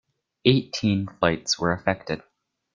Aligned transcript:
Eighteen 0.45 1.05
flights 1.19 1.59
were 1.59 1.73
affected. 1.73 2.23